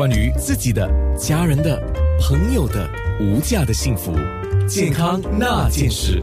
[0.00, 1.78] 关于自己的、家人的、
[2.18, 2.88] 朋友的
[3.20, 4.14] 无价的幸福，
[4.66, 6.22] 健康那件事。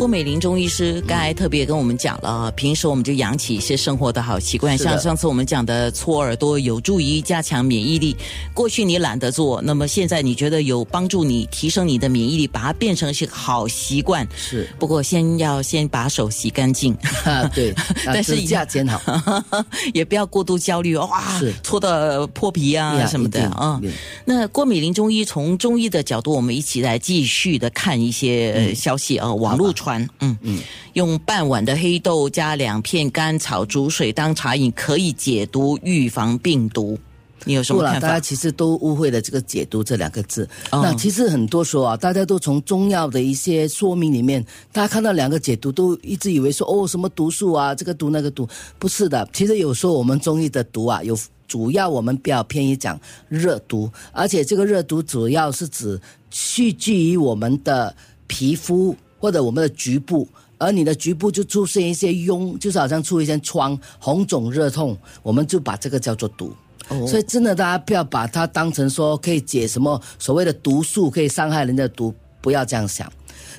[0.00, 8.16] 郭美玲中医师刚才特别跟我们讲了，平时我们就养起一些生活的好习惯，像上次我们讲的搓耳朵有助于加强免疫力。
[8.54, 14.26] 过去你懒得做，那么现在你觉得有帮助你提升你的免疫力，把它变成是个好习惯。
[14.34, 14.66] 是。
[14.78, 16.94] 不过先要先把手洗干净，
[17.26, 19.44] 啊，对，啊 但是指甲剪好，
[19.92, 23.78] 也不要过度焦虑哇是，搓的破皮啊什么的啊。
[24.24, 30.58] 那郭美玲中医从中医的角度，我们一起来继续的看一些、呃消息啊，网络传，嗯嗯，
[30.92, 36.98] 用半碗的黑豆加两片甘草煮水当茶饮，可以解毒预防病毒。
[37.46, 38.20] 你有什么看法？
[38.20, 40.46] 其实都误会了这个“解毒”这两个字。
[40.72, 48.46] 哦那其实很多时候啊，大家都从中药的一些说明里面，大家看到两个解毒，都一直以为说哦什么毒素啊，这个毒那个毒，
[48.78, 49.26] 不是的。
[49.32, 51.18] 其实有时候我们中医的毒啊，有
[51.48, 60.26] 主要我们比较偏于讲热毒，而且这个热毒主要是指蓄积于我们的皮肤或者我们的局部。
[60.58, 66.52] 而你的局部就出现一些痈，就是好像出一些疮、红肿、热痛，我们就把这个叫做毒。
[66.88, 73.10] 哦所以真的，大家不要把它当成说可以解什么所谓的毒素，可以伤害人的毒，不要这样想。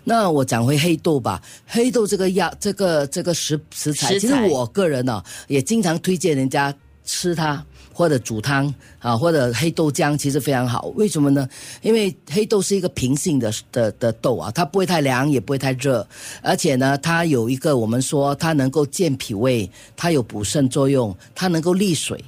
[0.03, 7.65] 那我讲回黑豆吧，黑豆这个药，这个这个食食材，食材其实我个人呢、也经常推荐人家吃它。
[7.93, 10.85] 或者煮汤啊，或者黑豆浆，其实非常好。
[10.95, 11.47] 为什么呢？
[11.81, 16.07] 因为黑豆是一个平性的的的豆啊，它不会太凉，也不会太热，
[16.41, 22.23] 而且呢，它有一个我们说它能够健脾胃，它有补肾作用，它能够利水。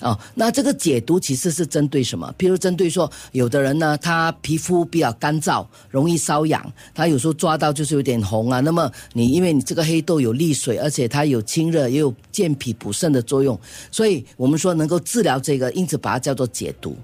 [0.00, 2.34] 哦，那这个解毒其实是针对什么？
[2.38, 8.60] 譬如针对说，有的人呢，他皮肤比较干燥，容易瘙痒，他有时候抓到就是有点红啊。
[8.60, 13.58] 那么你因为你这个黑豆有利水，而且它有清热，也有健脾补肾的作用，
[13.90, 16.96] 所以我们说能够治疗这个，因此把它叫做解毒。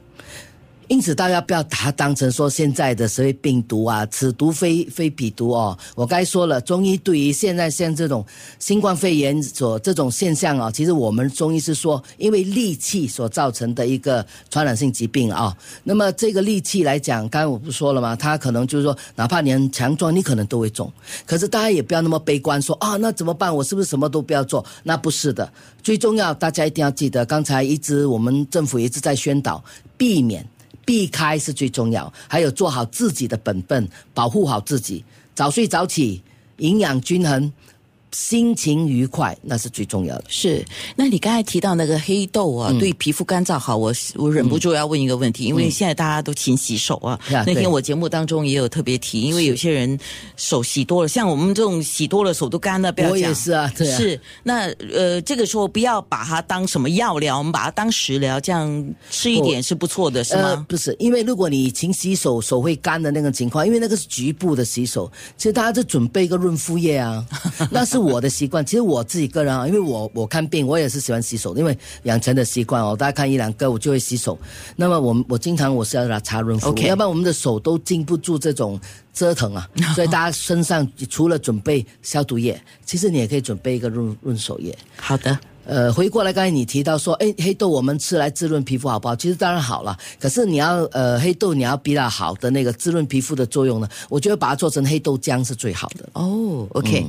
[0.89, 5.77] 因此，大家不要把它当成说现在的所谓病毒啊，此毒非非彼毒哦。
[5.97, 8.25] 我该说了，中医对于现在像这种
[8.61, 15.57] 新冠肺炎所这种现象啊，其实我们中医是说，因为戾气所造成的一个传染性疾病啊。
[15.83, 18.15] 那么这个戾气来讲，刚才我不说了吗？
[18.15, 20.91] 它可能就是说，哪怕你很强壮，你可能都会中。
[21.25, 23.55] 可是大家也不要那么悲观，说啊，那怎么办？
[23.55, 24.65] 我是不是什么都不要做？
[24.85, 25.53] 那不是的，
[25.83, 29.63] 最重要，大家一定要记得，刚才一直我们政府一直在宣导，
[29.97, 30.47] 避免。
[30.87, 35.05] 避开是最重要，还有做好自己的本分，保护好自己，
[35.35, 36.23] 早睡早起，
[36.59, 37.53] 营养均衡，
[38.13, 40.25] 心情愉快，那是最重要的。
[40.29, 47.19] 是，那你刚才提到那个黑豆啊，嗯对皮肤干燥好，我我忍不住要问一个问题，因为现在大家都勤洗手啊。
[47.31, 49.99] 那天我节目当中也有特别提，因为有些人
[50.37, 53.29] 手洗多了，像我们这种洗多了手都干了，不要我讲。
[53.29, 53.97] 也是啊，对啊。
[53.97, 60.67] 是，那呃，这个时候不要把它当什么药疗，我们把它当食疗，这样吃一点是不错的，是呃，吗？
[60.69, 67.25] 不是，因为如果你勤洗手，手会干的那个情况，因为那个是局部的洗手，其实大家就准备一个润肤液啊，
[67.71, 68.65] 那是我的习惯。
[68.65, 74.39] 其实我自己个人啊，因为我我看病，我也是喜欢洗手的，因为养成的习惯哦，大家看一两个我就会洗手。
[74.77, 78.81] 那么我我经常我是要拿擦润肤 OK 要不然我们的手都经不住这种
[79.13, 79.69] 折腾啊。
[79.95, 84.77] 所以大家身上除了准备消毒液，其实你也可以准备一个润润手液。
[84.97, 89.17] 好的，呃，回过来，刚才你提到说，哎，黑豆我们吃来滋润皮肤好不好？
[89.17, 96.09] 其实当然好了，可是你要呃，黑豆你要比较好的那个滋润皮肤的作用呢，我觉得把它做成黑豆浆是最好的。
[96.13, 97.07] 哦，OK，、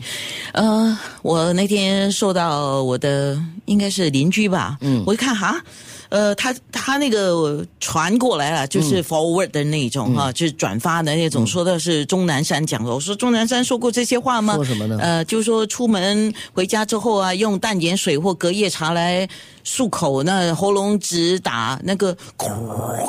[0.53, 5.63] 呃，我那天受到我的应该是邻居吧，嗯，我一看哈。
[6.09, 12.93] 呃，他他那个传过来了，就是 forward 的那种哈、就是转发的那种，说的是钟南山讲的。
[12.93, 14.55] 我说钟南山说过这些话吗？
[14.55, 19.27] 说什么呢呃，就是说出门回家之后啊，用淡盐水或隔夜茶来
[19.65, 22.15] 漱口，那喉咙直打那个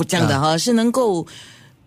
[0.06, 1.26] 这样的哈、是能够。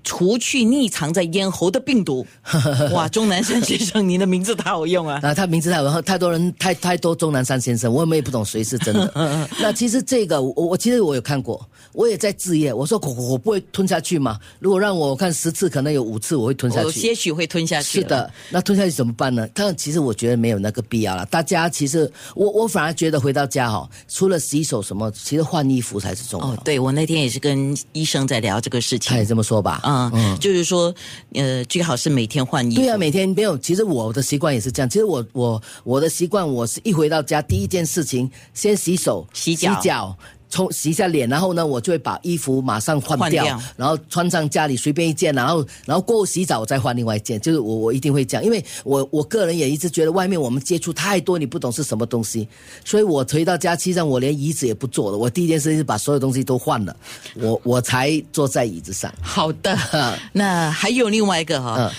[0.04, 2.26] 除去匿藏在咽喉的病毒，
[2.94, 3.08] 哇！
[3.10, 5.20] 钟南山先生，您的名字太好用啊！
[5.22, 9.50] 啊，他名字太好用，太多人太太多钟南山先生，我们也不懂谁是真的。
[9.60, 12.72] 那其实这个我我其实我有看过，我也在自业。
[12.74, 17.00] 我说我我不会吞下去嘛，如果让我看十次，可能有五次我会吞下我去。
[17.00, 18.02] 些许会吞下去。
[18.02, 19.48] 是，的，那吞下去怎么办呢？
[19.54, 21.26] 但其实我觉得没有那个必要了。
[21.26, 26.48] 大家其实我我反而觉得回到家哈、除了洗手什么，其实换衣服才是重要。
[26.48, 29.32] 哦，对，我那天也是跟医生在聊这个事情他也。
[29.32, 29.80] 这么说吧。
[30.14, 30.94] 嗯，就是说，
[31.34, 32.82] 呃，最好是每天换衣服。
[32.82, 33.58] 对啊，每天没有。
[33.58, 34.90] 其实我的习惯也是这样。
[34.90, 40.18] 其实我我我的习惯，我是一回到家第一件事情，先洗手、洗脚洗脚，
[40.52, 43.62] 冲洗一下脸，然后呢，我就会把衣服马上换掉，换掉。
[43.76, 52.48] 然后穿上家里随便一件，然后然后过后洗澡我再换另外一件，就是我我一定会这样，因为我我个人也一直觉得外面我们接触太多，你不懂是什么东西，
[52.86, 56.96] 所以我回到家，其实上我连椅子也不坐了，我第一件事情是把所有东西都换了，
[57.36, 59.12] 我我才坐在椅子上。
[59.22, 59.78] 好的，
[60.34, 61.92] 那还有另外一个哈、嗯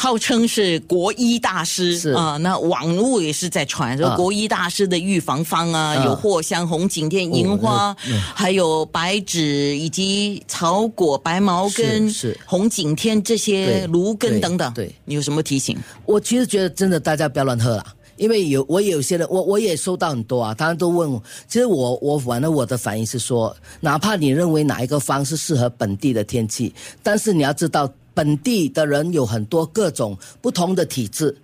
[0.00, 7.92] 号称是国医大师是啊、那网络也是在传说啊国医大师的预防方啊，啊有藿香、红景天、银花，
[8.32, 12.08] 还有白芷以及草果、白茅根、
[12.46, 14.72] 红景天这些对芦根等等。
[14.72, 15.76] 对你有什么提醒？
[16.06, 17.84] 我其实觉得真的大家不要乱喝了。
[18.18, 21.20] 因为有我有些人，我我也收到很多啊，他们都问我。
[21.48, 26.72] 其实我我反正我的反应是说，哪怕你认为哪一个方是适合本地的天气，
[27.02, 31.36] 但是你要知道，本地的人有很多各种不同的体质，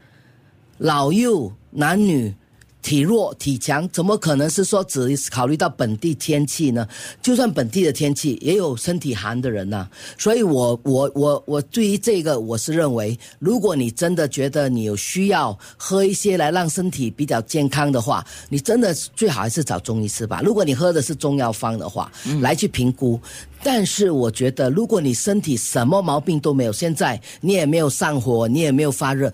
[0.76, 2.34] 老幼男女。
[2.84, 6.86] 体弱体强，怎么可能是说只考虑到本地天气呢？
[7.22, 9.88] 就算本地的天气，也有身体寒的人呐、
[10.18, 20.42] 所以我我我我对于这个，我是认为，如果你真的觉得你有需要喝一些来让身体比较健康的话，你真的最好还是找中医师吧。
[20.44, 23.18] 如果你喝的是中药方的话，来去评估。
[23.62, 29.32] 但是我觉得，如果你身体什么毛病都没有，现在你也没有上火，你也没有发热。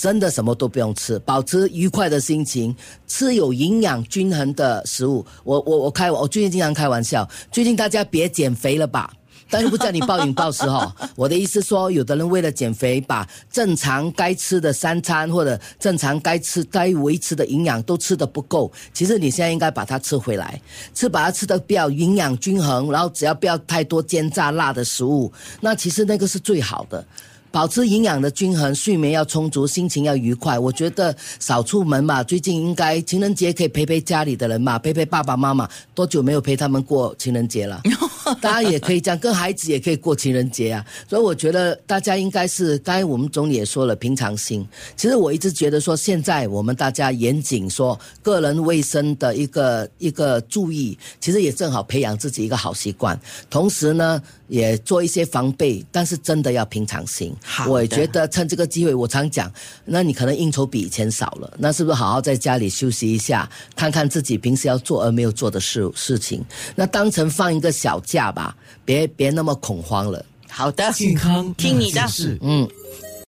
[0.00, 2.74] 真的什么都不用吃，保持愉快的心情，
[3.06, 5.22] 吃有营养均衡的食物。
[5.44, 9.12] 我我我开我最近经常开玩笑，最近大家别减肥了吧。
[9.50, 18.72] 但是不叫你暴饮暴食哈，我的意思说，有的人为了减肥，把正常该吃的三餐或者正常该吃该维持的营养都吃得不够。
[18.94, 20.58] 其实你现在应该把它吃回来，
[20.94, 25.30] 吃把它吃的比较营养均衡，然后只要不要太多煎炸辣的食物，
[25.60, 27.04] 那其实那个是最好的。
[27.50, 30.58] 保持营养的均衡，睡眠要充足，心情要愉快。
[30.58, 35.68] 我觉得少出门嘛，最近应该情人节可以陪陪家里的人嘛，陪陪爸爸妈妈。
[35.94, 37.82] 多久没有陪他们过情人节了？
[38.40, 40.84] 大家也可以这样，跟孩子也可以过情人节啊。
[41.08, 44.66] 所以我觉得大家应该是，刚才我们总理也说了，平常心。
[44.96, 53.18] 其实我一直觉得说，现在我们大家严谨说个人卫生的一个一个注意，其实也正好培养自己一个好习惯。
[53.48, 57.34] 同时呢，也做一些防备，但是真的要平常心。
[57.42, 59.50] 好我也觉得趁这个机会，我常讲，
[59.84, 66.44] 那你可能应酬比以前少了，那是不是好好在家里休息一下，看看自己平时要做而没有做的事事情，
[66.74, 70.24] 那当成放一个小假吧，别别那么恐慌了。
[70.48, 72.02] 好的，健康听你的
[72.40, 72.68] 嗯。